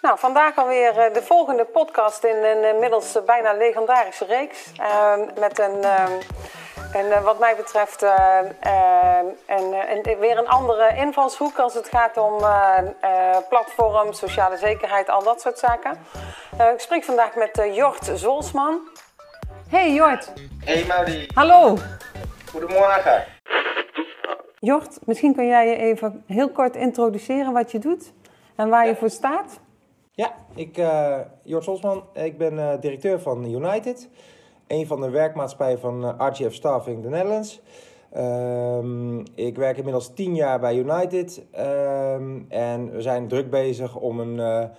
[0.00, 4.72] Nou, vandaag alweer eh, de volgende podcast in een inmiddels bijna legendarische reeks.
[4.80, 5.78] Uh, met een,
[7.10, 8.02] uh, wat mij betreft
[9.46, 12.36] een, weer een andere invalshoek als het gaat om
[13.48, 16.06] platform, sociale zekerheid, al dat soort zaken.
[16.72, 18.88] ik spreek vandaag met Jort Zolsman.
[19.68, 20.32] Hey Jort.
[20.58, 21.26] Hey Maudie.
[21.34, 21.76] Hallo.
[22.50, 23.24] Goedemorgen.
[24.58, 28.12] Jort, misschien kun jij je even heel kort introduceren wat je doet
[28.56, 29.60] en waar je voor staat.
[30.10, 34.08] Ja, ik, uh, Jort Solsman, ik ben uh, directeur van United.
[34.66, 37.62] Een van de werkmaatschappijen van uh, eh, RGF Staffing the Netherlands.
[38.16, 41.44] Um, ik werk inmiddels tien jaar bij United.
[41.58, 44.70] Um, en we zijn druk bezig om, een,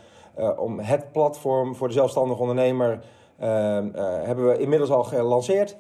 [0.58, 3.00] om het platform voor de zelfstandige ondernemer...
[3.40, 3.88] Ehm,
[4.24, 5.78] hebben we inmiddels al gelanceerd.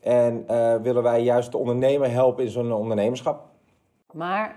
[0.00, 0.46] En
[0.82, 3.42] willen wij juist de ondernemer helpen in zo'n ondernemerschap.
[4.12, 4.54] Maar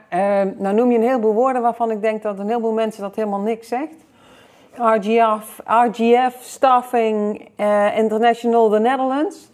[0.58, 3.40] nou noem je een heleboel woorden waarvan ik denk dat een heleboel mensen dat helemaal
[3.40, 3.95] niks zegt.
[4.76, 9.52] RGF, RGF Staffing uh, International the Netherlands.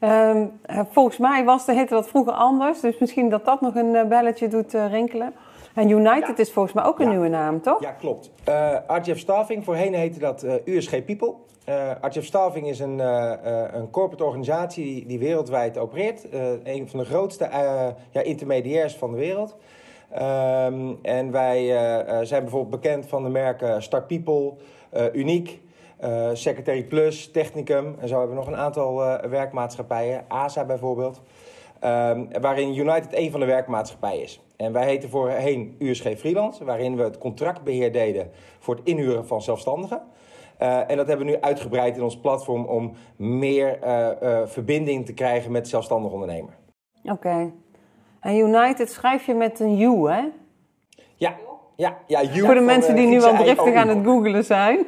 [0.00, 4.08] Um, volgens mij was de, heette dat vroeger anders, dus misschien dat dat nog een
[4.08, 5.34] belletje doet rinkelen.
[5.74, 7.80] En United is volgens mij ook een nieuwe naam, toch?
[7.80, 8.30] Ja, klopt.
[8.48, 11.34] Uh, RGF Staffing, voorheen heette dat USG People.
[12.00, 12.98] RGF Staffing is een,
[13.78, 16.26] een corporate organisatie die, die wereldwijd opereert.
[16.64, 17.48] een van de grootste
[18.10, 19.56] ja, intermediairs van de wereld.
[20.20, 24.52] Um, en wij uh, zijn bijvoorbeeld bekend van de merken Start People,
[24.96, 25.60] uh, Uniek,
[26.32, 27.96] Secretary Plus, Technicum.
[28.00, 28.96] En zo hebben we nog een aantal
[29.28, 31.20] werkmaatschappijen, ASA bijvoorbeeld.
[31.84, 34.40] Um, waarin United een van de werkmaatschappijen is.
[34.56, 39.42] En wij heten voorheen USG Freelance, waarin we het contractbeheer deden voor het inhuren van
[39.42, 40.02] zelfstandigen.
[40.62, 45.06] Uh, en dat hebben we nu uitgebreid in ons platform om meer uh, uh, verbinding
[45.06, 46.54] te krijgen met zelfstandig ondernemer.
[47.02, 47.12] Oké.
[47.12, 47.52] Okay.
[48.20, 50.22] En United schrijf je met een U, hè?
[51.16, 51.36] Ja,
[51.76, 52.22] ja, ja.
[52.22, 54.86] U Voor de mensen die nu al driftig aan het googelen zijn.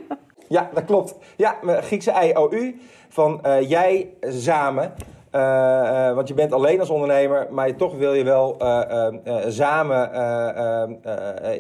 [0.49, 1.17] Ja, dat klopt.
[1.37, 4.95] Ja, Griekse I-O-U van jij samen.
[5.35, 8.57] Uh, uh, want je bent alleen als ondernemer, maar toch wil je wel
[9.49, 9.99] samen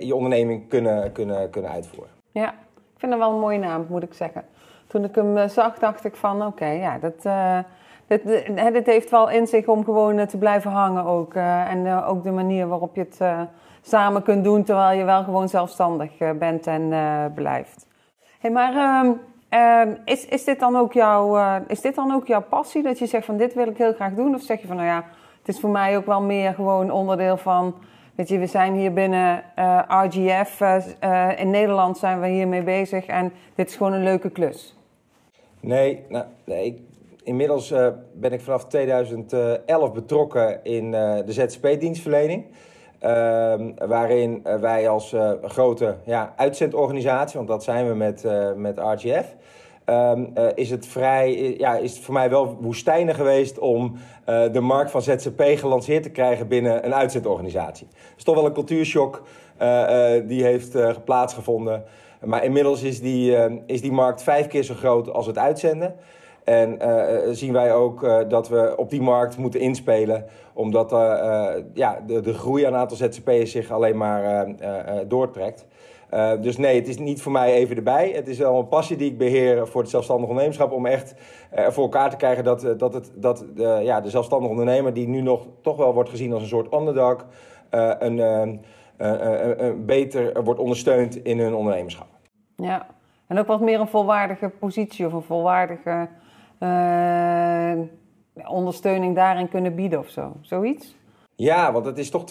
[0.00, 2.12] je onderneming kunnen, kunnen, kunnen uitvoeren.
[2.30, 4.44] Ja, ik vind dat wel een mooie naam, moet ik zeggen.
[4.86, 7.26] Toen ik hem zag, dacht ik van oké, ja, dat
[8.06, 11.34] het, heeft wel in zich om gewoon eh, te blijven hangen ook.
[11.34, 13.48] En ook de manier waarop je het
[13.82, 16.92] samen kunt doen terwijl je wel gewoon zelfstandig bent en
[17.34, 17.86] blijft.
[18.38, 19.04] Hey, maar
[19.54, 22.82] uh, is, is, dit dan ook jouw, is dit dan ook jouw passie?
[22.82, 24.34] Dat je zegt van dit wil ik heel graag doen?
[24.34, 25.04] Of zeg je van nou ja,
[25.38, 27.74] het is voor mij ook wel meer gewoon onderdeel van...
[28.14, 29.44] Weet je, we zijn hier binnen
[29.88, 30.60] RGF.
[31.36, 34.76] in Nederland zijn we hiermee bezig en dit is gewoon een leuke klus.
[35.60, 36.84] Nee, nou, nee
[37.24, 42.44] inmiddels uh, ben ik vanaf 2011 betrokken in uh, de ZZP-dienstverlening.
[43.04, 43.54] Uh,
[43.86, 48.24] waarin wij als uh, grote ja, uitzendorganisatie, want dat zijn we met,
[48.56, 49.36] met RGF,
[49.84, 53.96] ehm, is het vrij, ja, is het voor mij wel woestijnen geweest om
[54.52, 57.86] de markt van ZZP gelanceerd te krijgen binnen een uitzendorganisatie.
[57.92, 59.22] Het is toch wel een cultuurshock
[60.26, 61.84] die heeft plaatsgevonden.
[62.20, 63.36] Maar inmiddels is die,
[63.66, 65.94] is die markt vijf keer zo groot als het uitzenden.
[66.44, 70.90] En uh, zien wij ook uh, dat we op die markt moeten inspelen, omdat
[71.74, 74.46] ja, de, de groei aan aantal ZZP'ers zich alleen maar
[75.08, 75.66] doortrekt.
[76.40, 78.10] dus nee, het is niet voor mij even erbij.
[78.10, 80.72] Het is wel een passie die ik beheer voor het zelfstandig ondernemerschap.
[80.72, 81.14] Om echt
[81.68, 85.20] voor elkaar te krijgen dat, dat, het, dat de, ja, de zelfstandig ondernemer, die nu
[85.20, 87.26] nog toch wel wordt gezien als een soort underdog,
[87.98, 88.60] een,
[89.86, 92.06] beter wordt ondersteund in hun ondernemerschap.
[92.56, 92.86] Ja,
[93.26, 96.08] en ook wat meer een volwaardige positie of een volwaardige
[98.46, 100.32] ondersteuning daarin kunnen bieden of zo.
[100.40, 100.96] Zoiets?
[101.36, 102.26] Ja, want het is toch 12%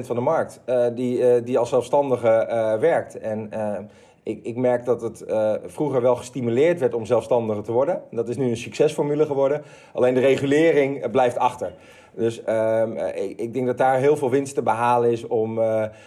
[0.00, 2.46] van de markt uh, die, uh, die als zelfstandige
[2.80, 3.18] werkt.
[3.18, 3.50] En
[4.22, 5.24] ik, ik, merk dat het
[5.64, 8.02] vroeger wel gestimuleerd werd om zelfstandiger te worden.
[8.10, 9.62] Dat is nu een succesformule geworden.
[9.92, 11.72] Alleen de regulering blijft achter.
[12.14, 15.60] Dus ehm, ik, ik, denk dat daar heel veel winst te behalen is om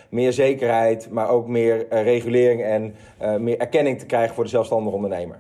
[0.10, 2.96] meer zekerheid, maar ook meer regulering en
[3.44, 5.40] meer erkenning te krijgen voor de zelfstandige ondernemer.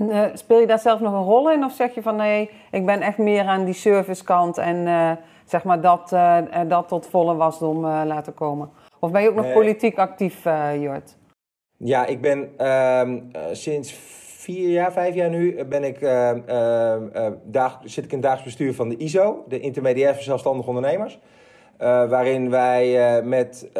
[0.00, 1.64] Uh, speel je daar zelf nog een rol in?
[1.64, 5.10] Of zeg je van nee, ik ben echt meer aan die servicekant en uh,
[5.44, 6.38] zeg maar dat, uh,
[6.68, 8.70] dat tot volle wasdom laten komen?
[9.00, 10.44] Of ben je ook nog politiek actief,
[10.78, 11.16] Jort?
[11.76, 13.18] Ja, ik ben ehm,
[13.52, 13.92] sinds
[14.36, 16.00] vier jaar, vijf jaar nu, ben ik,
[17.42, 21.18] dag, zit ik in het dagelijks bestuur van de ISO, de Intermediair voor Zelfstandige Ondernemers.
[22.08, 23.70] waarin wij met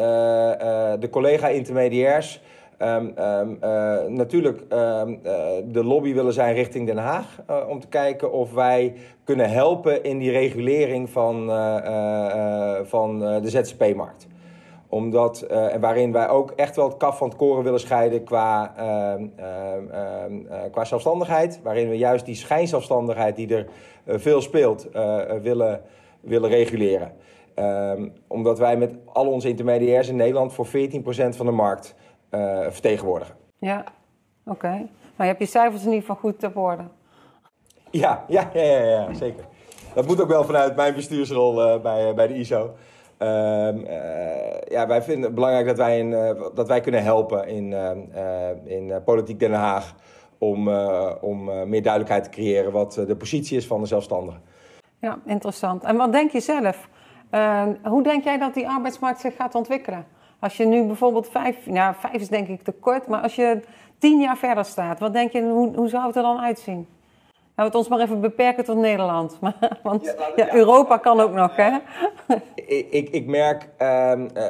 [1.00, 2.40] de collega-intermediairs
[2.78, 7.42] ehm, ehm, eh, natuurlijk ehm, eh, de lobby willen zijn richting Den Haag.
[7.46, 8.94] eh, om te kijken of wij
[9.24, 11.46] kunnen helpen in die regulering van,
[12.86, 14.26] van de ZZP-markt
[14.88, 15.46] omdat,
[15.80, 18.72] waarin wij ook echt wel het kaf van het koren willen scheiden qua,
[20.70, 21.60] qua zelfstandigheid.
[21.62, 23.66] Waarin we juist die schijnzelfstandigheid die er
[24.06, 24.88] veel speelt,
[25.42, 25.80] willen,
[26.20, 27.12] willen reguleren.
[28.28, 31.94] Omdat wij met al onze intermediairs in Nederland voor 14% van de markt
[32.34, 33.34] eh, vertegenwoordigen.
[33.58, 33.84] Ja,
[34.44, 34.68] oké.
[35.16, 36.82] Maar je hebt je cijfers in ieder geval goed op orde.
[37.90, 39.44] Ja, ja, ja, ja, ja, zeker.
[39.94, 42.74] Dat moet ook wel vanuit mijn bestuursrol eh, bij, bij de ISO.
[43.18, 47.48] Ehm, eh, ja, wij vinden het belangrijk dat wij, in, eh, dat wij kunnen helpen
[47.48, 49.94] in, ehm, eh, in eh, Politiek Den Haag
[50.38, 53.86] om, eh, om eh, meer duidelijkheid te creëren wat eh, de positie is van de
[53.86, 54.42] zelfstandigen.
[55.00, 55.84] Ja, interessant.
[55.84, 56.88] En wat denk je zelf?
[57.30, 60.06] Eh, hoe denk jij dat die arbeidsmarkt zich gaat ontwikkelen?
[60.44, 63.60] Als je nu bijvoorbeeld vijf, nou vijf is denk ik te kort, maar als je
[63.98, 66.86] tien jaar verder staat, wat denk je, hoe, hoe zou het er dan uitzien?
[67.32, 69.40] Laten we het ons maar even beperken tot Nederland.
[69.40, 70.54] Maar, want Ja.
[70.54, 71.70] Europa kan ook nog, hè?
[72.54, 74.44] Ik, ik, ik merk ehm, eh,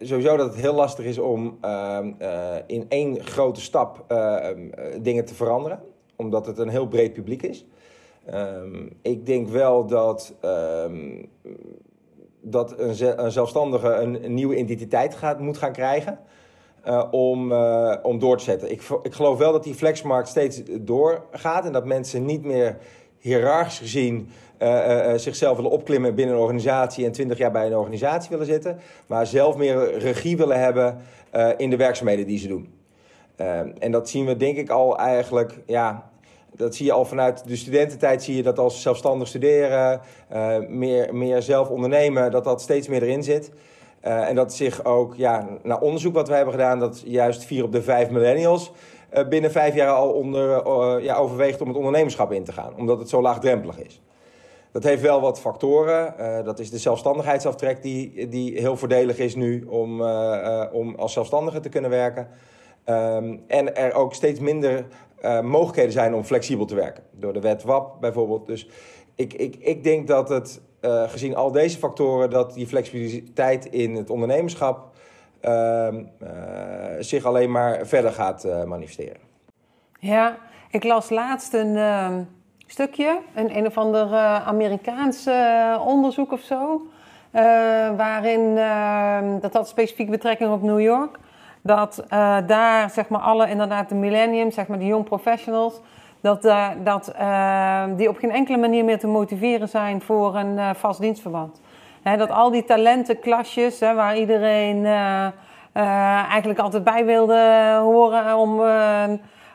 [0.00, 4.84] sowieso dat het heel lastig is om ehm, eh, in één grote stap ehm, eh,
[5.00, 5.80] dingen te veranderen,
[6.16, 7.66] omdat het een heel breed publiek is.
[9.02, 10.34] Ik denk wel dat,
[12.44, 16.18] dat een, ze- een zelfstandige een, nieuwe identiteit gaat, moet gaan krijgen.
[16.82, 18.70] eh, om, eh, om door te zetten.
[18.70, 22.76] Ik, ik geloof wel dat die flexmarkt steeds doorgaat en dat mensen niet meer
[23.18, 28.30] hiërarchisch gezien eh, zichzelf willen opklimmen binnen een organisatie en twintig jaar bij een organisatie
[28.30, 30.98] willen zitten, maar zelf meer regie willen hebben
[31.56, 32.74] in de werkzaamheden die ze doen.
[33.78, 36.10] En dat zien we denk ik al eigenlijk, ja,
[36.56, 41.14] dat zie je al vanuit de studententijd, zie je dat als zelfstandig studeren, eh, meer,
[41.14, 43.50] meer zelf ondernemen, dat dat steeds meer erin zit.
[44.00, 47.64] Eh, en dat zich ook, ja, naar onderzoek wat we hebben gedaan, dat juist vier
[47.64, 48.72] op de vijf millennials
[49.08, 52.98] eh, binnen vijf jaar al onder, ja, overweegt om het ondernemerschap in te gaan, omdat
[52.98, 54.02] het zo laagdrempelig is.
[54.72, 56.14] Dat heeft wel wat factoren.
[56.44, 60.02] Dat is de zelfstandigheidsaftrek die, die heel voordelig is nu om,
[60.72, 62.28] om als zelfstandige te kunnen werken.
[62.84, 64.86] Ehm, en er ook steeds minder
[65.24, 67.02] eh, mogelijkheden zijn om flexibel te werken.
[67.10, 68.46] Door de wet WAP bijvoorbeeld.
[68.46, 68.68] Dus
[69.14, 73.94] ik, ik, ik denk dat het, eh, gezien al deze factoren, dat die flexibiliteit in
[73.94, 74.92] het ondernemerschap
[75.40, 76.28] ehm, eh,
[76.98, 79.20] zich alleen maar verder gaat manifesteren.
[79.98, 80.36] Ja,
[80.70, 82.22] ik las laatst een ehm,
[82.66, 85.28] stukje, een een of ander Amerikaans
[85.86, 86.86] onderzoek of zo.
[87.96, 91.18] waarin, ehm, dat had specifiek betrekking op New York.
[91.66, 95.80] Dat eh, daar, zeg maar, alle inderdaad de millennium, zeg maar de young professionals...
[96.20, 100.58] dat, eh, dat ehm, die op geen enkele manier meer te motiveren zijn voor een
[100.58, 101.60] eh, vast dienstverband.
[102.18, 109.04] Dat al die talentenklasjes, waar iedereen eh, eh, eigenlijk altijd bij wilde horen om, eh,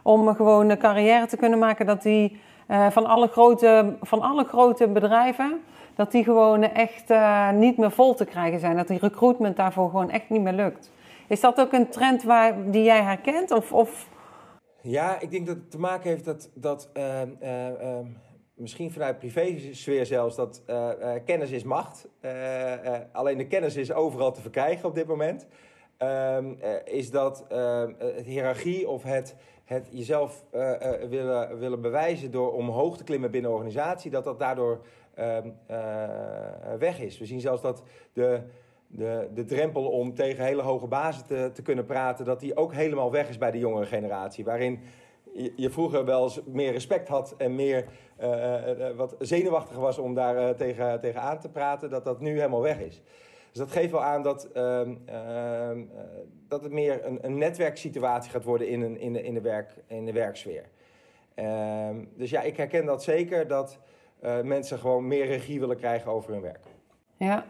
[0.03, 4.43] om gewoon een carrière te kunnen maken, dat die eh, van, alle grote, van alle
[4.43, 5.61] grote bedrijven,
[5.95, 8.75] dat die gewoon echt eh, niet meer vol te krijgen zijn.
[8.75, 10.91] Dat die recruitment daarvoor gewoon echt niet meer lukt.
[11.29, 13.51] Is dat ook een trend waar, die jij herkent?
[13.51, 14.07] Of, of
[14.81, 18.05] Ja, ik denk dat het te maken heeft dat, dat eh, eh, eh,
[18.53, 20.63] misschien vanuit privésfeer zelfs, dat
[21.25, 22.07] kennis is macht.
[23.11, 25.47] Alleen de kennis is overal te verkrijgen op dit moment.
[25.97, 27.45] Ehm, eh, is dat
[27.97, 29.35] het hiërarchie of het,
[29.65, 30.45] het jezelf
[31.09, 34.81] willen, willen bewijzen door omhoog te klimmen binnen een organisatie, dat dat daardoor
[35.13, 37.17] ehm, eh, weg is.
[37.17, 38.41] We zien zelfs dat de,
[38.91, 42.73] de, de drempel om tegen hele hoge bazen te, te kunnen praten, dat die ook
[42.73, 44.45] helemaal weg is bij de jongere generatie.
[44.45, 44.79] Waarin
[45.55, 47.85] je, vroeger wel eens meer respect had en meer
[48.17, 52.19] eh, eh, eh, wat zenuwachtiger was om daar tegen, tegen aan te praten, dat dat
[52.19, 53.01] nu helemaal weg is.
[53.49, 56.03] Dus dat geeft wel aan dat, ehm, ehm, eh,
[56.47, 59.73] dat het meer een, een netwerksituatie gaat worden in, een, in, de, in, de, werk,
[59.87, 60.69] in de werksfeer.
[61.33, 63.79] Ehm, dus ja, ik herken dat zeker dat
[64.43, 66.65] mensen gewoon meer regie willen krijgen over hun werk.
[67.17, 67.45] Ja,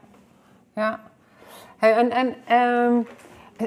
[0.75, 1.08] ja.
[1.79, 3.01] Hey, en, en ehm,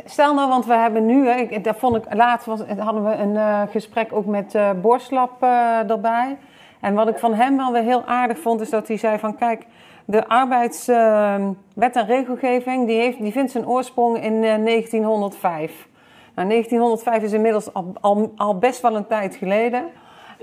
[0.05, 3.37] stel nou, want we hebben nu, ik, daar vond ik, laatst was, hadden we een
[3.37, 6.39] eh, gesprek ook met eh Borslap eh, erbij.
[6.81, 9.37] En wat ik van hem wel weer heel aardig vond, is dat hij zei van
[9.37, 9.67] kijk,
[10.05, 15.89] de arbeidswet en regelgeving, die, heeft, die vindt zijn oorsprong in eh, 1905.
[16.35, 19.85] Nou, 1905 is inmiddels al, al, al best wel een tijd geleden.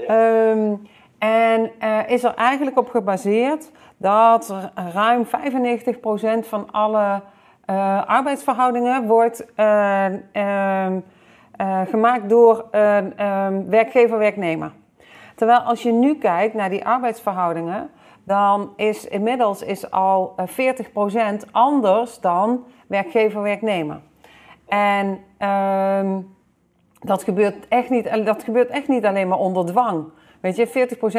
[0.08, 0.74] Ehm,
[1.18, 1.72] en
[2.08, 4.56] is er eigenlijk op gebaseerd dat
[4.94, 7.22] ruim 95% van alle
[7.70, 11.00] eh, arbeidsverhoudingen wordt eh, ehm,
[11.52, 14.72] eh, gemaakt door een ehm, werkgever-werknemer.
[15.36, 17.90] Terwijl als je nu kijkt naar die arbeidsverhoudingen,
[18.24, 24.00] dan is inmiddels is al eh, 40% anders dan werkgever-werknemer.
[24.68, 26.20] En ehm,
[27.00, 30.06] dat gebeurt, echt niet, dat gebeurt echt niet alleen maar onder dwang.
[30.40, 30.68] Weet je,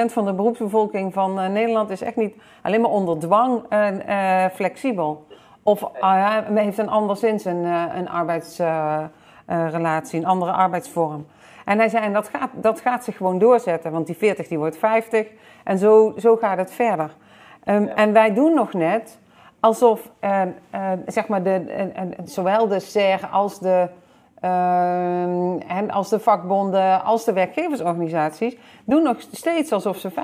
[0.09, 4.45] 40% van de beroepsbevolking van uh, Nederland is echt niet alleen maar onder dwang uh,
[4.55, 5.27] flexibel.
[5.71, 7.65] Of uh, heeft een anderszins een,
[7.97, 11.27] een arbeidsrelatie, een andere arbeidsvorm.
[11.65, 14.59] En hij zei, en dat gaat, dat gaat zich gewoon doorzetten, want die 40 die
[14.59, 15.27] wordt 50
[15.65, 17.15] en zo, zo gaat het verder.
[17.65, 17.95] Um, ja.
[17.95, 19.19] En wij doen nog net
[19.61, 20.11] alsof
[21.07, 21.87] zeg maar de,
[22.25, 23.89] zowel de SER als de
[24.45, 30.15] Uh, en als de vakbonden, als de werkgeversorganisaties doen nog steeds alsof ze 95%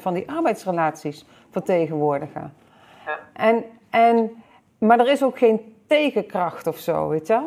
[0.00, 2.52] van die arbeidsrelaties vertegenwoordigen.
[3.06, 3.18] Ja.
[3.32, 4.43] En, en,
[4.86, 7.40] maar er is ook geen tegenkracht of zo, weet je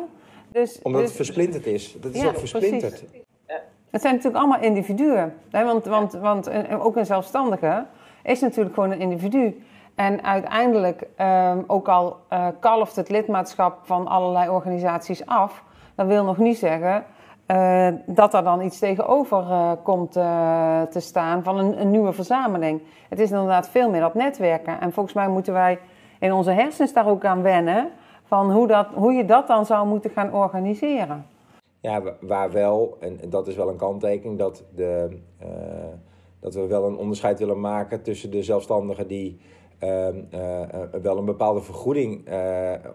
[0.52, 1.96] dus, Omdat dus, het versplinterd is.
[2.00, 3.04] Dat is ja, ook versplinterd.
[3.46, 3.60] Ja.
[3.90, 5.34] Het zijn natuurlijk allemaal individuen.
[5.50, 5.64] Hè?
[5.64, 7.86] Want, want, want ook een zelfstandige
[8.22, 9.62] is natuurlijk gewoon een individu.
[9.94, 15.62] En uiteindelijk, um, ook al uh, kalft het lidmaatschap van allerlei organisaties af
[15.94, 17.04] dat wil nog niet zeggen
[17.46, 19.44] uh, dat er dan iets tegenover
[19.82, 20.12] komt
[20.90, 22.82] te staan van een, een, nieuwe verzameling.
[23.08, 24.80] Het is inderdaad veel meer dat netwerken.
[24.80, 25.78] En volgens mij moeten wij
[26.20, 27.90] in onze hersens daar ook aan wennen
[28.24, 31.26] van hoe, dat, hoe je dat dan zou moeten gaan organiseren.
[31.80, 35.18] Ja, waar wel, en dat is wel een kanttekening, dat, de,
[36.40, 39.40] dat we wel een onderscheid willen maken tussen de zelfstandigen die
[39.78, 40.16] ehm,
[41.02, 42.28] wel een bepaalde vergoeding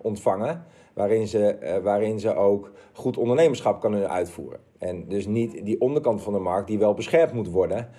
[0.01, 4.59] ontvangen waarin ze, waarin ze ook goed ondernemerschap kunnen uitvoeren.
[4.77, 7.89] En dus niet die onderkant van de markt die wel beschermd moet worden.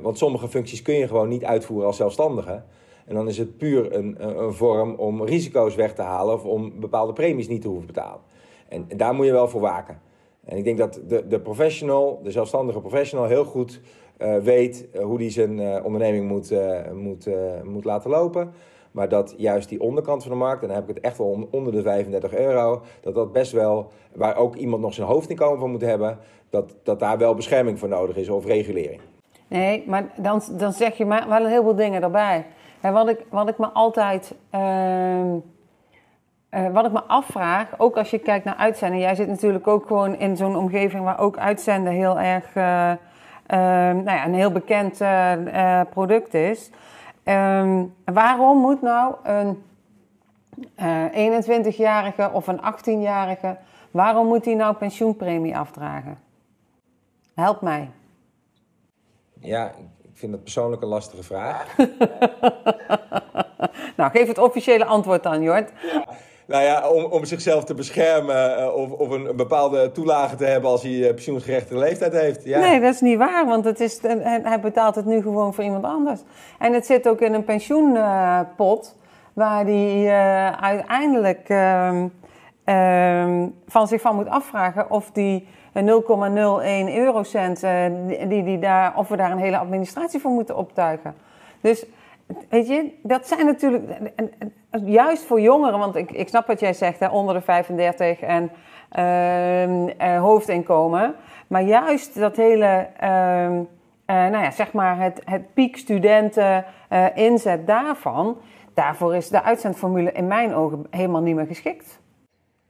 [0.00, 2.62] Want sommige functies kun je gewoon niet uitvoeren als zelfstandige.
[3.06, 6.80] En dan is het puur een, een vorm om risico's weg te halen of om
[6.80, 8.20] bepaalde premies niet te hoeven betalen.
[8.68, 10.00] En, en daar moet je wel voor waken.
[10.44, 13.80] En ik denk dat de, de professional, de zelfstandige professional, heel goed
[14.18, 16.54] uh, weet hoe die zijn onderneming moet,
[16.92, 17.28] moet,
[17.64, 18.52] moet laten lopen.
[18.92, 21.48] Maar dat juist die onderkant van de markt, en dan heb ik het echt wel
[21.50, 25.70] onder de 35 euro, dat dat best wel, waar ook iemand nog zijn hoofdinkomen van
[25.70, 26.18] moet hebben,
[26.50, 29.00] dat, dat daar wel bescherming voor nodig is of regulering.
[29.48, 32.46] Nee, maar dan, dan zeg je maar wel een heleboel dingen daarbij.
[32.82, 34.34] Wat, ik, wat ik me altijd.
[34.54, 35.34] Uh,
[36.50, 38.98] uh, wat ik me afvraag, ook als je kijkt naar uitzenden.
[38.98, 42.54] Jij zit natuurlijk ook gewoon in zo'n omgeving waar ook uitzenden heel erg.
[43.52, 46.70] Uh, nou ja, een heel bekend eh, product is.
[47.24, 49.62] Um, waarom moet nou een
[50.76, 53.56] uh, eh, 21-jarige of een 18-jarige,
[53.90, 56.18] waarom moet die nou pensioenpremie afdragen?
[57.34, 57.90] Help mij.
[59.40, 59.72] Ja,
[60.22, 61.76] vind dat persoonlijk een lastige vraag.
[63.96, 65.70] nou, geef het officiële antwoord dan, Jort.
[65.92, 66.04] Ja.
[66.46, 70.44] Nou ja, om, om zichzelf te beschermen uh, of, of een, een, bepaalde toelage te
[70.44, 72.44] hebben als hij uh, pensioensgerechtigde leeftijd heeft.
[72.44, 72.58] Ja.
[72.58, 74.00] Nee, dat is niet waar, want het is,
[74.42, 76.20] hij betaalt het nu gewoon voor iemand anders.
[76.58, 78.96] En het zit ook in een pensioenpot
[79.32, 82.08] waar hij uh, uiteindelijk ehm,
[82.64, 87.60] ehm, van zich van moet afvragen of die 0,01 eurocent,
[88.28, 91.14] die, die daar, of we daar een hele administratie voor moeten optuigen.
[91.60, 91.86] Dus
[92.48, 94.12] Weet je, dat zijn natuurlijk
[94.84, 98.50] juist voor jongeren, want ik, ik snap wat jij zegt, hè, onder de 35 en
[98.98, 101.14] uh, hoofdinkomen.
[101.46, 103.08] Maar juist dat hele, uh,
[104.06, 108.36] nou ja, zeg maar het, het piekstudenten uh, inzet daarvan,
[108.74, 112.00] daarvoor is de uitzendformule in mijn ogen helemaal niet meer geschikt.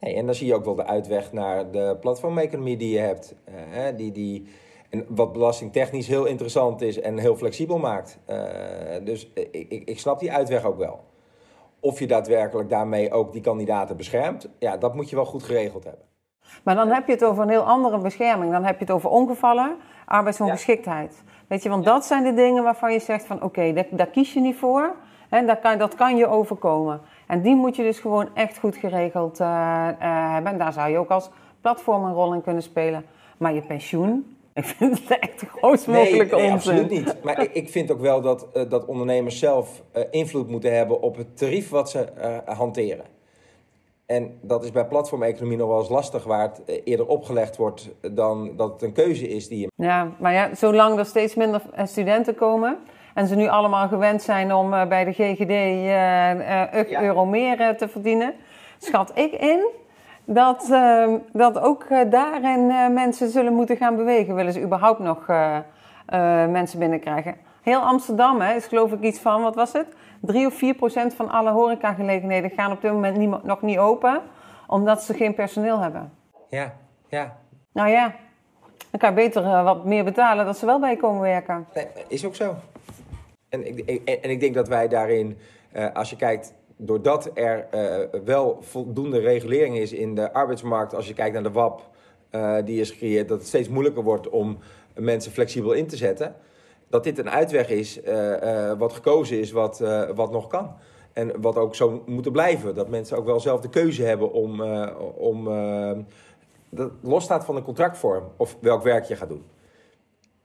[0.03, 3.35] En dan zie je ook wel de uitweg naar de platformeconomie die je hebt.
[3.95, 4.47] die, die,
[4.89, 8.19] en wat belastingtechnisch heel interessant is en heel flexibel maakt.
[8.29, 8.37] Uh,
[9.03, 10.99] dus ik, ik, ik, snap die uitweg ook wel.
[11.79, 15.83] Of je daadwerkelijk daarmee ook die kandidaten beschermt, ja, dat moet je wel goed geregeld
[15.83, 16.05] hebben.
[16.63, 18.51] Maar dan heb je het over een heel andere bescherming.
[18.51, 21.21] Dan heb je het over ongevallen, arbeidsongeschiktheid.
[21.25, 21.31] Ja.
[21.47, 24.07] Weet je, want dat zijn de dingen waarvan je zegt van oké, okay, daar, daar,
[24.07, 24.95] kies je niet voor.
[25.29, 27.01] Hè, dat, kan, dat kan je overkomen.
[27.33, 30.51] En die moet je dus gewoon echt goed geregeld uh, uh, hebben.
[30.51, 31.29] En daar zou je ook als
[31.61, 33.05] platform een rol in kunnen spelen.
[33.37, 37.15] Maar je pensioen, ik vind het echt de grootst mogelijke nee, nee, absoluut niet.
[37.23, 41.15] Maar ik, ik vind ook wel dat, uh, dat ondernemers zelf invloed moeten hebben op
[41.15, 42.07] het tarief wat ze
[42.45, 43.05] hanteren.
[44.05, 48.55] En dat is bij platformeconomie nog wel eens lastig, waar het eerder opgelegd wordt dan
[48.55, 49.67] dat het een keuze is die je.
[49.75, 52.77] Ja, maar ja, zolang er steeds minder studenten komen
[53.13, 57.01] en ze nu allemaal gewend zijn om bij de GGD uh, ja.
[57.01, 58.33] euro meer te verdienen,
[58.77, 59.65] schat ik in
[60.25, 64.35] dat, uh, dat ook uh, daarin uh, mensen zullen moeten gaan bewegen.
[64.35, 65.27] Willen ze überhaupt nog
[66.49, 67.35] mensen binnenkrijgen?
[67.61, 69.87] Heel Amsterdam hè, is geloof ik iets van, wat was het?
[70.21, 74.21] 3 of 4 procent van alle horecagelegenheden gaan op dit moment niet, nog niet open,
[74.67, 76.13] omdat ze geen personeel hebben.
[76.49, 76.73] Ja,
[77.07, 77.35] ja.
[77.71, 78.13] Nou ja,
[78.91, 81.67] dan kan je beter wat meer betalen dat ze wel bij komen werken.
[81.73, 82.55] Nee, is ook zo.
[83.53, 85.37] En ik, en ik denk dat wij daarin,
[85.93, 91.13] als je kijkt doordat er uh, wel voldoende regulering is in de arbeidsmarkt, als je
[91.13, 91.89] kijkt naar de WAP,
[92.29, 94.57] eh, die is gecreëerd, dat het steeds moeilijker wordt om
[94.95, 96.35] mensen flexibel in te zetten,
[96.89, 100.75] dat dit een uitweg is eh, eh, wat gekozen is, wat, eh, wat nog kan.
[101.13, 102.75] En wat ook zo moet blijven.
[102.75, 105.91] Dat mensen ook wel zelf de keuze hebben om, eh, om eh,
[106.69, 109.43] dat losstaat van een contractvorm of welk werk je gaat doen.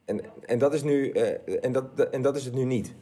[0.09, 2.93] En, en, dat, is nu, eh, en, dat, en dat is het nu niet.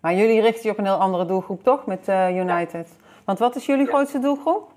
[0.00, 1.86] Maar jullie richten je op een heel andere doelgroep, toch?
[1.86, 2.88] Met eh, United.
[3.24, 4.76] Want wat is jullie grootste doelgroep?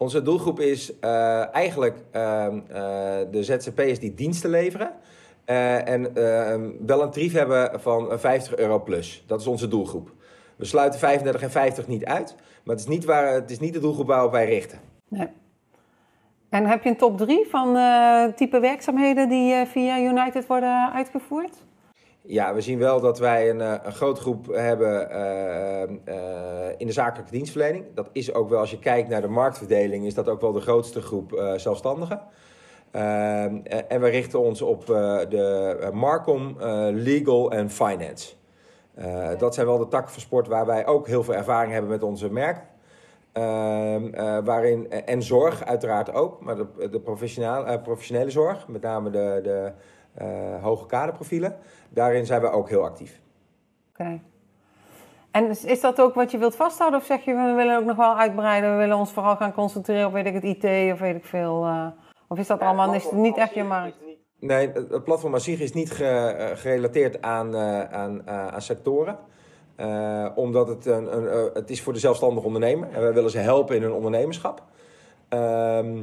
[0.00, 2.82] Onze doelgroep is eh, eigenlijk ehm, eh,
[3.30, 4.92] de ZZP'ers die diensten leveren.
[5.44, 9.24] en ehm, wel een tarief hebben van eh, 50 euro plus.
[9.26, 10.10] Dat is onze doelgroep.
[10.56, 12.34] We sluiten 35 en 50 niet uit.
[12.64, 14.78] Maar het is niet, waar, het is niet de doelgroep waarop wij richten.
[15.08, 15.28] Nee.
[16.50, 20.92] En heb je een top 3 van eh, type werkzaamheden die eh, via United worden
[20.92, 21.56] uitgevoerd?
[22.22, 25.10] Ja, we zien wel dat wij een, eh, een grote groep hebben
[26.78, 27.84] in de zakelijke dienstverlening.
[27.94, 30.60] Dat is ook wel, als je kijkt naar de marktverdeling, is dat ook wel de
[30.60, 32.20] grootste groep zelfstandigen.
[33.88, 36.56] En we richten ons op de Marcom,
[36.92, 38.32] Legal en Finance.
[39.38, 42.02] Dat zijn wel de takken van sport waar wij ook heel veel ervaring hebben met
[42.02, 42.69] onze merk.
[43.32, 48.82] Ehm, eh, waarin, en zorg uiteraard ook, maar de, de professionele, eh, professionele zorg, met
[48.82, 49.72] name de, de
[50.14, 51.56] eh, hoge kaderprofielen,
[51.88, 53.20] daarin zijn we ook heel actief.
[53.92, 54.20] Oké.
[55.30, 57.00] En is, is dat ook wat je wilt vasthouden?
[57.00, 60.06] Of zeg je, we willen ook nog wel uitbreiden, we willen ons vooral gaan concentreren
[60.06, 61.64] op weet ik het IT of weet ik veel?
[61.64, 61.86] eh,
[62.28, 63.96] of is dat allemaal is het niet echt je markt?
[64.38, 66.04] Nee, het platform aan zich is niet ge-
[66.38, 69.18] eh, gerelateerd aan, eh, aan, eh, aan sectoren.
[69.80, 72.88] Eh, omdat het, een, een, eh, het is voor de zelfstandige ondernemer.
[72.92, 74.62] En wij willen ze helpen in hun ondernemerschap.
[75.28, 76.02] Ehm,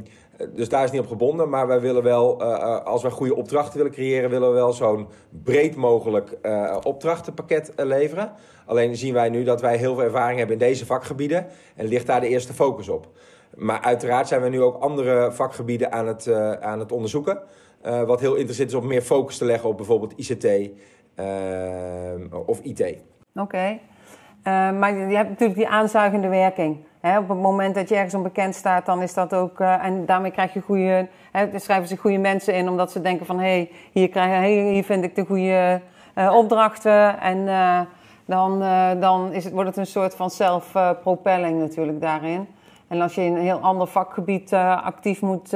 [0.54, 1.50] dus daar is niet op gebonden.
[1.50, 5.08] Maar wij willen wel, eh, als wij goede opdrachten willen creëren, willen we wel zo'n
[5.44, 6.38] breed mogelijk
[6.84, 8.32] opdrachtenpakket leveren.
[8.66, 11.48] Alleen zien wij nu dat wij heel veel ervaring hebben in deze vakgebieden.
[11.76, 13.08] En ligt daar de eerste focus op.
[13.56, 16.32] Maar uiteraard zijn we nu ook andere vakgebieden aan het,
[16.62, 17.42] aan het onderzoeken.
[17.82, 20.70] Wat heel interessant is om meer focus te leggen op bijvoorbeeld ICT
[21.18, 22.14] eh,
[22.46, 22.98] of IT.
[23.40, 23.80] Oké.
[24.44, 26.78] Eh, maar je hebt natuurlijk die aanzuigende werking.
[27.18, 29.60] Op het moment dat je ergens onbekend staat, dan is dat ook...
[29.60, 31.08] eh, en daarmee krijg je goede...
[31.32, 33.40] Er schrijven zich goede mensen in, omdat ze denken van...
[33.40, 35.82] hé, hey, hier, hey, hier vind ik de goede
[36.14, 37.20] eh, opdrachten.
[37.20, 37.46] En
[38.26, 38.60] dan,
[39.00, 42.48] dan is het, wordt het een soort van self-propelling natuurlijk daarin.
[42.88, 45.52] En als je in een heel ander vakgebied actief moet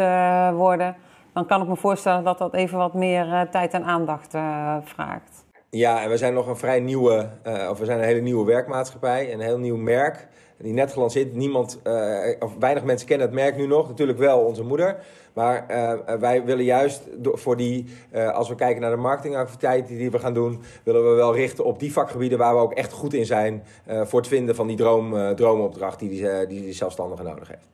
[0.53, 0.95] worden...
[1.33, 4.37] dan kan ik me voorstellen dat dat even wat meer tijd en aandacht
[4.83, 5.50] vraagt.
[5.73, 8.45] Ja, en we zijn nog een vrij nieuwe, eh, of we zijn een hele nieuwe
[8.45, 10.27] werkmaatschappij, een heel nieuw merk.
[10.57, 11.35] Die net gelanceerd.
[11.35, 13.87] Niemand, eh, of weinig mensen kennen het merk nu nog.
[13.87, 14.97] Natuurlijk wel onze moeder.
[15.33, 17.85] Maar eh, wij willen juist voor die,
[18.33, 21.79] als we kijken naar de marketingactiviteiten die we gaan doen, willen we wel richten op
[21.79, 23.63] die vakgebieden waar we ook echt goed in zijn.
[23.87, 27.69] voor het vinden van die droom, droomopdracht die die, die die zelfstandige nodig heeft.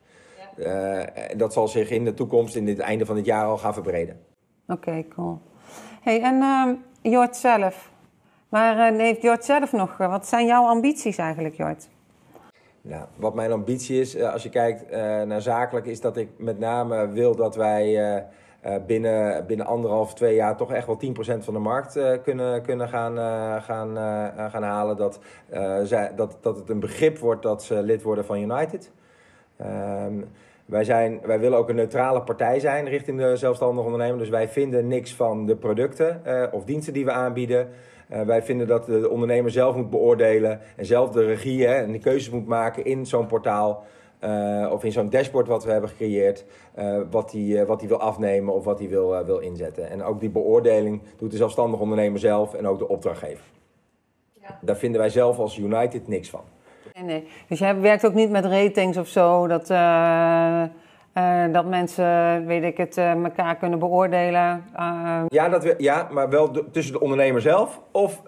[0.58, 3.74] Eh, dat zal zich in de toekomst, in het einde van het jaar al gaan
[3.74, 4.20] verbreden.
[4.66, 5.38] Oké, cool.
[6.00, 7.87] hey, en ehm Jort zelf.
[8.48, 10.00] Maar eh, heeft Jort zelf nog...
[10.00, 11.88] eh, wat zijn jouw ambities eigenlijk, Jort?
[12.80, 14.90] Nou, wat mijn ambitie is, eh, als je kijkt
[15.26, 18.24] naar zakelijk, is dat ik met name wil dat wij
[18.86, 23.16] binnen, binnen anderhalf, twee jaar toch echt wel 10% van de markt kunnen, kunnen gaan,
[23.62, 23.96] gaan,
[24.50, 24.96] gaan halen.
[24.96, 25.20] Dat,
[25.82, 28.92] zij, dat, dat het een begrip wordt dat ze lid worden van United.
[29.56, 30.14] Ehm,
[30.64, 34.18] wij, zijn, wij willen ook een neutrale partij zijn richting de zelfstandige ondernemer.
[34.18, 37.68] Dus wij vinden niks van de producten of diensten die we aanbieden.
[38.08, 41.92] Eh, wij vinden dat de ondernemer zelf moet beoordelen en zelf de regie hè, en
[41.92, 43.84] de keuzes moet maken in zo'n portaal.
[44.18, 46.44] eh, of in zo'n dashboard wat we hebben gecreëerd,
[46.74, 49.90] eh, wat hij wat hij wil afnemen of wat hij wil, wil inzetten.
[49.90, 53.44] En ook die beoordeling doet de zelfstandige ondernemer zelf en ook de opdrachtgever.
[54.60, 56.40] Daar vinden wij zelf als United niks van.
[56.94, 57.26] Nee, nee.
[57.48, 59.70] Dus jij werkt ook niet met ratings of zo, dat,
[61.18, 64.64] eh, dat mensen, weet ik het, eh, elkaar kunnen beoordelen.
[64.74, 68.22] Eh, Ja, dat we, ja maar wel tussen de ondernemer zelf of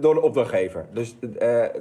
[0.00, 0.86] door de opdrachtgever.
[0.92, 1.16] Dus,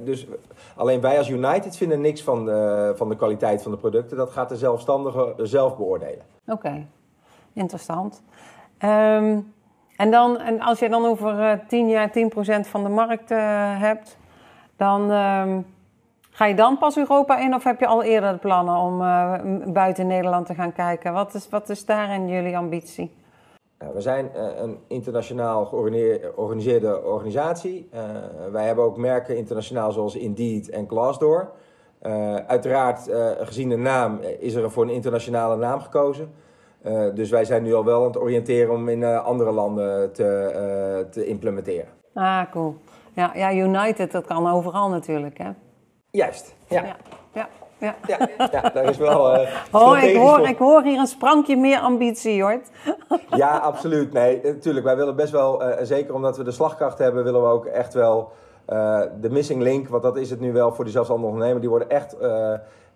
[0.01, 0.27] dus
[0.75, 4.17] alleen wij als United vinden niks van de, van de kwaliteit van de producten.
[4.17, 6.25] Dat gaat de zelfstandige zelf beoordelen.
[6.47, 6.85] Oké,
[7.53, 8.23] interessant.
[8.77, 9.39] Ehm,
[9.95, 13.29] en, dan, en als je dan over eh 10 jaar 10% van de markt
[13.79, 14.17] hebt,
[14.75, 15.59] dan ehm,
[16.37, 19.33] ga je dan pas Europa in of heb je al eerder de plannen om eh,
[19.73, 21.13] buiten Nederland te gaan kijken?
[21.13, 23.11] Wat is, wat is daarin jullie ambitie?
[23.93, 27.89] We zijn eh, een internationaal georganiseerde organisatie.
[27.91, 28.01] Eh,
[28.51, 31.51] wij hebben ook merken internationaal zoals Indeed en Glassdoor.
[32.47, 36.31] Uiteraard, gezien de naam, is er voor een internationale naam gekozen.
[37.13, 41.25] Dus wij zijn nu al wel aan het oriënteren om in andere landen te, te
[41.25, 41.87] implementeren.
[42.13, 42.75] Ah, cool.
[43.13, 45.49] Ja, ja, United, dat kan overal natuurlijk, hè?
[46.11, 46.83] Juist, ja.
[46.83, 46.95] ja.
[47.33, 47.47] ja.
[47.79, 47.95] Ja.
[48.51, 49.33] Ja, is wel.
[49.33, 52.59] eh, Oh, ik hoor, ik hoor hier een sprankje meer ambitie, hoor.
[53.35, 54.13] Ja, absoluut.
[54.13, 54.85] Nee, natuurlijk.
[54.85, 57.93] Wij willen best wel, eh, zeker omdat we de slagkracht hebben, willen we ook echt
[57.93, 58.31] wel
[58.65, 61.69] eh, de missing link, want dat is het nu wel voor die zelfstandige ondernemer, die
[61.69, 62.53] worden echt, eh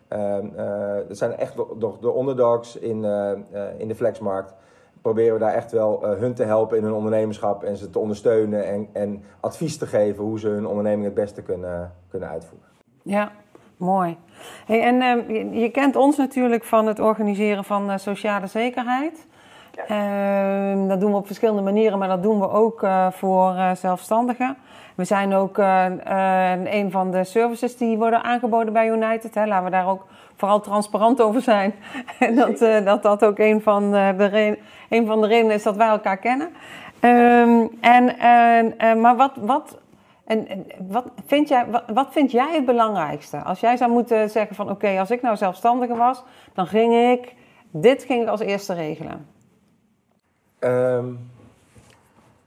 [0.08, 3.40] eh, eh, dat zijn echt de, de, de underdogs in, eh, eh,
[3.78, 4.54] in de flexmarkt.
[5.02, 8.00] Proberen we daar echt wel eh, hun te helpen in hun ondernemerschap en ze te
[8.00, 12.68] ondersteunen en, en advies te geven hoe ze hun onderneming het beste kunnen, kunnen uitvoeren.
[13.04, 13.32] Ja,
[13.78, 14.18] mooi.
[14.66, 19.28] Hey, en eh, je, je kent ons natuurlijk van het organiseren van eh, sociale zekerheid.
[19.88, 23.72] Ehm, dat doen we op verschillende manieren, maar dat doen we ook eh, voor eh,
[23.72, 24.58] zelfstandigen.
[24.96, 29.36] We zijn ook een van de services die worden aangeboden bij United.
[29.36, 29.46] Hè.
[29.46, 31.74] Laten we daar ook vooral transparant over zijn.
[32.20, 34.58] En dat, dat dat ook een van, de
[34.90, 36.50] een van de redenen is dat wij elkaar kennen.
[37.00, 39.78] Ehm, en, maar wat, wat,
[40.32, 43.38] en, wat, vind jij, wat, vind jij het belangrijkste?
[43.38, 47.36] Als jij zou moeten zeggen van oké, als ik nou zelfstandige was, dan ging ik,
[47.72, 49.28] dit ging ik als eerste regelen.
[50.60, 51.06] Ehm,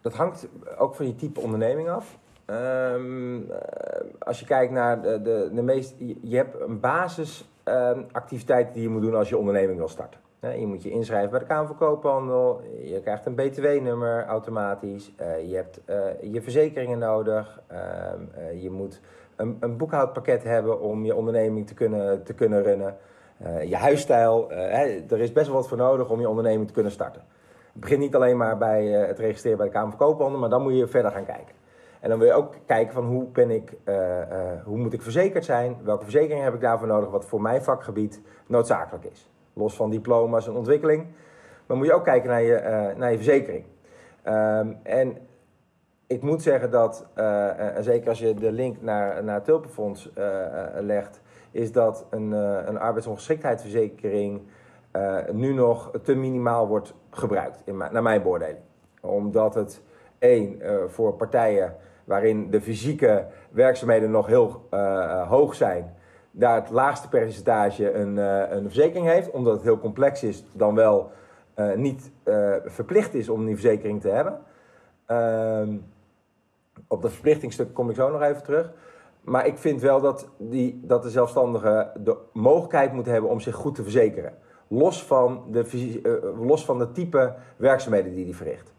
[0.00, 2.18] dat hangt ook van je type onderneming af.
[2.44, 3.58] Ehm, eh,
[4.18, 5.94] als je kijkt naar de, de, de meest.
[6.22, 10.20] Je, hebt een basisactiviteit die je moet doen als je onderneming wil starten.
[10.50, 12.60] Je moet je inschrijven bij de Kamer van Koophandel.
[12.82, 15.12] Je krijgt een BTW-nummer automatisch.
[15.16, 17.60] eh, je hebt eh, je verzekeringen nodig.
[17.66, 19.00] Ehm, eh, je moet
[19.36, 22.96] een, een boekhoudpakket hebben om je onderneming te kunnen, te kunnen runnen.
[23.66, 24.50] Je huisstijl.
[24.52, 27.22] er is best wel wat voor nodig om je onderneming te kunnen starten.
[27.72, 30.62] Het begint niet alleen maar bij het registreren bij de Kamer van Koophandel, maar dan
[30.62, 31.54] moet je verder gaan kijken.
[32.04, 33.96] En dan wil je ook kijken van hoe, ben ik, eh,
[34.64, 38.20] hoe moet ik verzekerd zijn, welke verzekering heb ik daarvoor nodig, wat voor mijn vakgebied
[38.46, 39.30] noodzakelijk is.
[39.54, 41.06] Los van diploma's en ontwikkeling,
[41.66, 43.64] maar moet je ook kijken naar je, eh, naar je verzekering.
[44.22, 45.16] Ehm, en
[46.06, 49.44] ik moet zeggen dat, eh, eh, en zeker als je de link naar, naar het
[49.44, 54.42] Tulpenfonds eh, eh, legt, is dat een, eh, een arbeidsongeschiktheidsverzekering
[54.90, 58.58] eh, nu nog te minimaal wordt gebruikt, in naar mijn beoordeling.
[59.00, 59.82] Omdat het
[60.18, 65.94] één, eh, voor partijen waarin de fysieke werkzaamheden nog heel eh, hoog zijn,
[66.36, 70.74] daar het laagste percentage een, eh, een verzekering heeft, omdat het heel complex is, dan
[70.74, 71.10] wel
[71.54, 74.38] eh, niet eh, verplicht is om die verzekering te hebben.
[75.06, 75.76] Ehm,
[76.88, 78.72] op dat verplichtingsstuk kom ik zo nog even terug.
[79.20, 83.54] Maar ik vind wel dat, die, dat de zelfstandige de mogelijkheid moet hebben om zich
[83.54, 84.32] goed te verzekeren.
[84.68, 88.72] Los van de, los van de type werkzaamheden die hij verricht.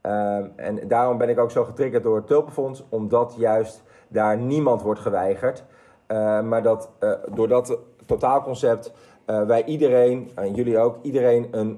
[0.00, 4.82] Ehm, en daarom ben ik ook zo getriggerd door het Tulpenfonds, omdat juist daar niemand
[4.82, 5.64] wordt geweigerd.
[6.08, 8.92] Eh, maar dat eh, door dat totaalconcept
[9.24, 11.76] eh, wij iedereen, en jullie ook, iedereen een,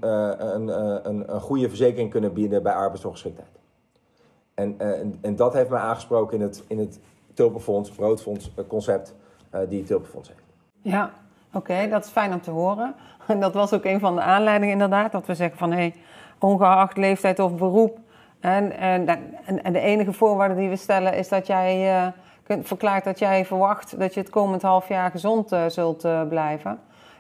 [0.55, 0.69] een,
[1.09, 3.49] een, goede verzekering kunnen bieden bij arbeidsongeschiktheid.
[4.55, 7.01] En, en, en dat heeft mij aangesproken in het, in het
[7.35, 9.15] Tulpenfonds, Broodfonds concept
[9.69, 10.43] die het Tulpenfonds heeft.
[10.81, 11.11] Ja,
[11.53, 12.95] oké, dat is fijn om te horen.
[13.27, 15.95] En dat was ook een van de aanleidingen inderdaad, dat we zeggen van hé, hey,
[16.39, 17.99] ongeacht leeftijd of beroep.
[18.41, 19.09] En, en,
[19.63, 22.13] en, de enige voorwaarde die we stellen is dat jij
[22.63, 26.79] verklaart dat jij verwacht dat je het komend half jaar gezond eh, zult eh, blijven.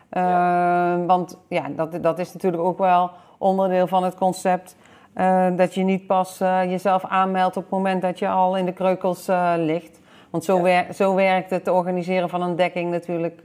[0.08, 4.76] Eh, Want ja, dat, dat is natuurlijk ook wel onderdeel van het concept.
[5.12, 8.72] eh, dat je niet pas jezelf aanmeldt op het moment dat je al in de
[8.72, 10.00] kreukels ligt.
[10.30, 10.62] Want zo, Ja.
[10.62, 13.40] wer- zo werkt het organiseren van een dekking natuurlijk,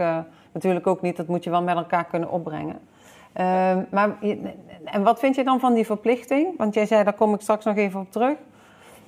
[0.52, 1.18] natuurlijk ook niet.
[1.18, 2.80] Dat moet je wel met elkaar kunnen opbrengen.
[3.34, 4.10] Ehm, maar,
[4.86, 6.58] en wat vind je dan van die verplichting?
[6.58, 8.38] Want jij zei, daar kom ik straks nog even op terug.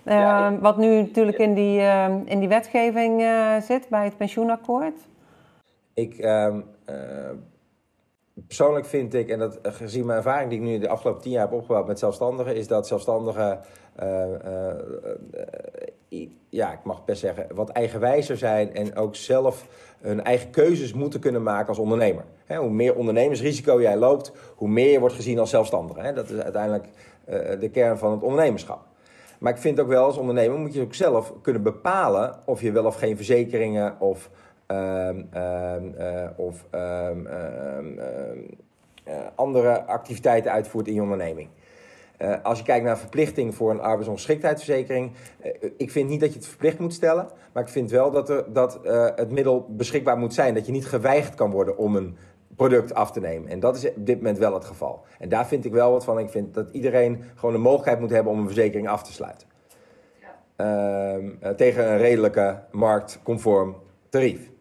[0.08, 4.18] Ja, Ehm, wat nu natuurlijk in die, ehm, in die wetgeving eh, zit bij het
[4.18, 4.96] pensioenakkoord.
[5.94, 6.96] Ik, ehm, eh,
[8.48, 11.32] persoonlijk vind ik, en dat eh, gezien mijn ervaring die ik nu de afgelopen tien
[11.32, 13.60] jaar heb opgebouwd met zelfstandigen, is dat zelfstandigen,
[16.50, 19.68] ja, ik mag best zeggen, wat eigenwijzer zijn en ook zelf
[20.02, 22.24] hun eigen keuzes moeten kunnen maken als ondernemer.
[22.46, 26.00] Hè, hoe meer ondernemersrisico jij loopt, hoe meer je wordt gezien als zelfstandige.
[26.00, 26.14] Hè.
[26.14, 26.88] Dat is uiteindelijk
[27.60, 28.86] de kern van het ondernemerschap.
[29.38, 32.72] Maar ik vind ook wel als ondernemer moet je ook zelf kunnen bepalen of je
[32.72, 34.30] wel of geen verzekeringen of,
[34.66, 41.50] ehm, ehm, eh, of ehm, eh, andere activiteiten uitvoert in je onderneming.
[42.18, 45.12] Eh, als je kijkt naar verplichting voor een arbeidsongeschiktheidsverzekering,
[45.78, 48.54] ik vind niet dat je het verplicht moet stellen, maar ik vind wel dat, er,
[48.54, 48.80] dat
[49.16, 50.54] het middel beschikbaar moet zijn.
[50.54, 52.18] Dat je niet geweigerd kan worden om een
[52.58, 53.50] product af te nemen.
[53.50, 55.06] En dat is op dit moment wel het geval.
[55.20, 56.20] En daar vind ik wel wat van.
[56.20, 59.48] Ik vind dat iedereen gewoon de mogelijkheid moet hebben om een verzekering af te sluiten.
[60.56, 63.76] Ehm, eh, tegen een redelijke marktconform
[64.10, 64.52] tarief.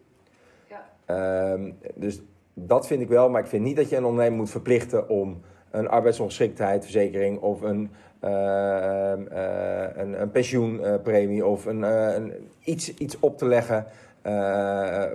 [1.05, 2.21] Ehm, dus
[2.53, 5.41] dat vind ik wel, maar ik vind niet dat je een ondernemer moet verplichten om
[5.71, 12.93] een arbeidsongeschiktheidsverzekering of een, eh, ehm, eh, een, een pensioenpremie of een, eh, een, iets,
[12.93, 13.85] iets op te leggen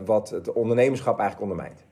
[0.05, 1.85] wat het ondernemerschap eigenlijk ondermijnt.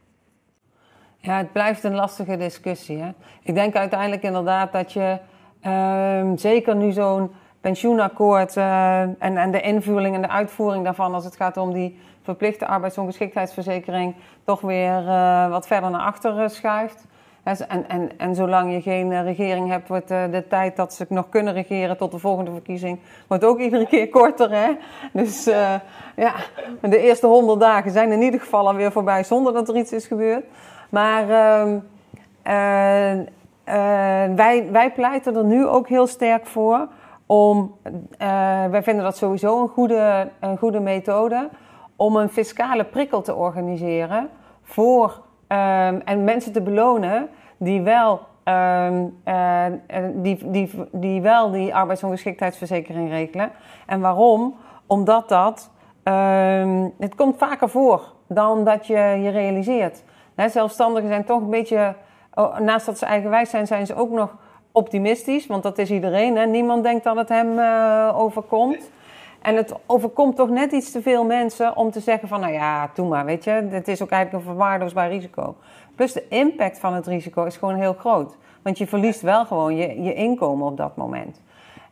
[1.22, 2.98] Ja, het blijft een lastige discussie.
[2.98, 3.10] Hè?
[3.42, 5.18] Ik denk uiteindelijk inderdaad dat je
[5.60, 7.30] ehm, zeker nu zo'n
[7.60, 11.98] pensioenakkoord eh, en, en de invulling en de uitvoering daarvan, als het gaat om die
[12.22, 17.08] verplichte arbeidsongeschiktheidsverzekering, toch weer eh, wat verder naar achter schuift.
[17.42, 21.28] En, en, en zolang je geen eh, regering hebt, wordt de tijd dat ze nog
[21.28, 24.50] kunnen regeren tot de volgende verkiezing, wordt ook iedere keer korter.
[24.50, 24.76] Hè?
[25.12, 25.44] Dus
[26.16, 26.34] ja,
[26.80, 30.06] de eerste honderd dagen zijn in ieder geval alweer voorbij zonder dat er iets is
[30.06, 30.44] gebeurd.
[30.90, 31.72] Maar uh,
[32.44, 33.26] uh,
[34.36, 36.88] wij, wij pleiten er nu ook heel sterk voor
[37.26, 37.74] om,
[38.70, 41.48] wij vinden dat sowieso een goede, een goede methode,
[41.96, 44.28] om een fiscale prikkel te organiseren
[44.62, 48.88] voor Um, en mensen te belonen die wel, uh,
[50.14, 53.50] die, die, die wel die arbeidsongeschiktheidsverzekering regelen.
[53.86, 54.54] En waarom?
[54.86, 55.70] Omdat dat,
[56.98, 60.02] het komt vaker voor dan dat je je realiseert.
[60.48, 61.94] Zelfstandigen zijn toch een beetje,
[62.34, 64.36] oh, naast dat ze eigenwijs zijn, zijn ze ook nog
[64.72, 65.46] optimistisch.
[65.46, 66.36] Want dat is iedereen.
[66.36, 66.46] Hè?
[66.46, 68.90] Niemand denkt dat het hem uh, overkomt.
[69.42, 72.90] En het overkomt toch net iets te veel mensen om te zeggen van, nou ja,
[72.94, 73.50] doe maar, weet je.
[73.50, 75.56] Het is ook eigenlijk een verwaarloosbaar risico.
[75.94, 78.36] Plus de impact van het risico is gewoon heel groot.
[78.62, 81.40] Want je verliest wel gewoon je, je inkomen op dat moment.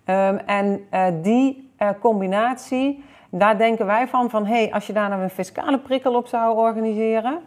[0.05, 4.93] Um, en uh, die uh, combinatie, daar denken wij van, van hé, hey, als je
[4.93, 7.39] daar nou een fiscale prikkel op zou organiseren...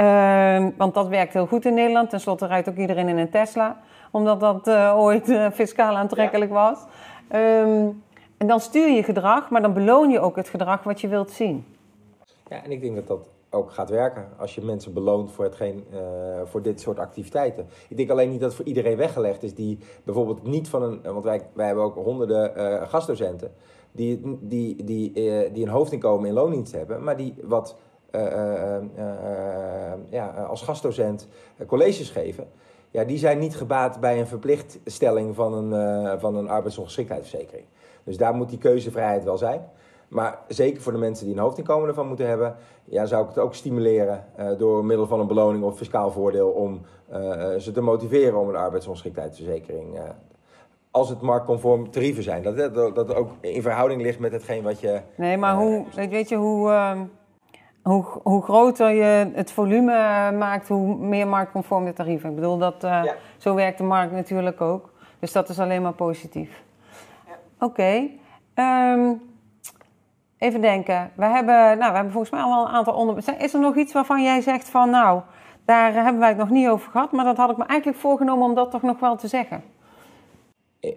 [0.00, 2.10] Um, want dat werkt heel goed in Nederland.
[2.10, 3.80] Ten slotte rijdt ook iedereen in een Tesla,
[4.10, 6.56] omdat dat uh, ooit fiscaal aantrekkelijk ja.
[6.56, 6.78] was.
[7.40, 8.02] Um,
[8.36, 11.30] en dan stuur je gedrag, maar dan beloon je ook het gedrag wat je wilt
[11.30, 11.66] zien.
[12.48, 15.84] Ja, en ik denk dat dat ook gaat werken als je mensen beloont voor, hetgeen,
[15.92, 15.98] uh,
[16.44, 17.66] voor dit soort activiteiten.
[17.88, 21.00] Ik denk alleen niet dat het voor iedereen weggelegd is die bijvoorbeeld niet van een.
[21.02, 23.52] Want wij, wij hebben ook honderden uh, gastdocenten
[23.92, 27.76] die, die, die, uh, die een hoofdinkomen in loondienst hebben, maar die wat
[30.08, 31.28] ja, als gastdocent
[31.66, 32.48] colleges geven.
[32.90, 37.66] Ja, die zijn niet gebaat bij een verplichtstelling van een, van een arbeidsongeschiktheidsverzekering.
[38.04, 39.60] Dus daar moet die keuzevrijheid wel zijn.
[40.08, 43.38] Maar zeker voor de mensen die een hoofdinkomen ervan moeten hebben, ja, zou ik het
[43.38, 46.80] ook stimuleren uh, door middel van een beloning of fiscaal voordeel om
[47.12, 49.94] uh, ze te motiveren om een arbeidsongeschiktheidsverzekering.
[49.94, 50.00] Uh,
[50.90, 52.42] als het marktconform tarieven zijn.
[52.42, 55.00] Dat, dat dat ook in verhouding ligt met hetgeen wat je.
[55.16, 57.00] Nee, maar hoe, weet je hoe, uh,
[57.84, 59.92] hoe, hoe groter je het volume
[60.38, 62.28] maakt, hoe meer marktconform de tarieven.
[62.28, 63.14] Ik bedoel, dat, ja.
[63.38, 64.92] zo werkt de markt natuurlijk ook.
[65.18, 66.62] Dus dat is alleen maar positief.
[67.58, 67.64] Oké.
[67.64, 68.18] Okay.
[68.92, 69.22] Um,
[70.38, 71.10] even denken.
[71.14, 73.38] We hebben, nou, we hebben volgens mij al een aantal onderwerpen.
[73.38, 75.20] Is er nog iets waarvan jij zegt van, nou,
[75.64, 78.46] daar hebben wij het nog niet over gehad, maar dat had ik me eigenlijk voorgenomen
[78.46, 79.62] om dat toch nog wel te zeggen?
[80.80, 80.92] Eh,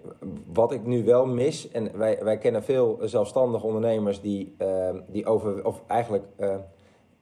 [0.54, 5.26] wat ik nu wel mis, en wij, wij kennen veel zelfstandige ondernemers die, uh, die
[5.26, 6.56] over, of eigenlijk uh,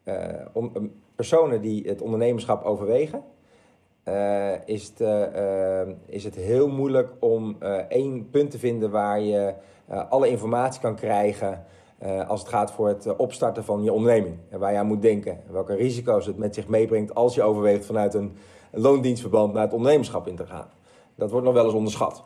[0.06, 0.16] uh,
[0.54, 3.24] om, personen die het ondernemerschap overwegen.
[4.06, 5.00] Uh, is, het,
[6.06, 7.58] is het heel moeilijk om
[7.90, 9.54] één punt te vinden waar je
[10.10, 11.66] alle informatie kan krijgen
[12.28, 14.38] als het gaat voor het opstarten van je onderneming.
[14.50, 15.40] En waar je aan moet denken.
[15.52, 18.38] Welke risico's het met zich meebrengt als je overweegt vanuit een,
[18.72, 20.70] een loondienstverband naar het ondernemerschap in te gaan.
[21.16, 22.24] Dat wordt nog wel eens onderschat.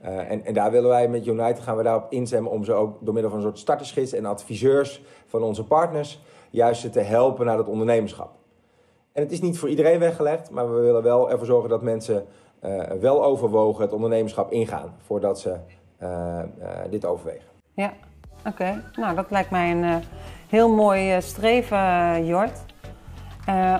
[0.00, 3.14] En, en, daar willen wij met United gaan we daarop inzemmen om ze ook door
[3.14, 7.68] middel van een soort startersgids en adviseurs van onze partners juist te helpen naar het
[7.68, 8.30] ondernemerschap.
[9.12, 12.26] En het is niet voor iedereen weggelegd, maar we willen wel ervoor zorgen dat mensen
[12.64, 15.56] uh, wel overwogen het ondernemerschap ingaan voordat ze
[16.02, 17.48] uh, uh, dit overwegen.
[17.74, 17.92] Ja,
[18.38, 18.48] oké.
[18.48, 18.82] Okay.
[18.94, 20.02] Nou, dat lijkt mij een
[20.48, 22.60] heel mooi streven, Jort,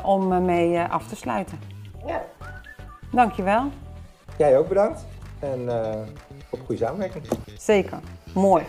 [0.05, 1.59] om mee af te sluiten.
[2.07, 2.23] Ja.
[3.13, 3.69] Dankjewel.
[4.39, 5.07] Jij ook bedankt
[5.39, 5.69] en
[6.51, 7.25] op goede samenwerking.
[7.59, 7.99] Zeker,
[8.35, 8.65] mooi.